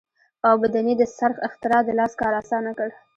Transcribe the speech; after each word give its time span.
اوبدنې 0.49 0.93
د 0.97 1.03
څرخ 1.17 1.37
اختراع 1.47 1.81
د 1.85 1.89
لاس 1.99 2.13
کار 2.21 2.33
اسانه 2.41 2.71
کړ. 2.77 2.89